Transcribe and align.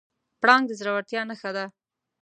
پړانګ 0.41 0.63
د 0.67 0.71
زړورتیا 0.79 1.21
نښه 1.29 1.51
ده. 1.55 1.65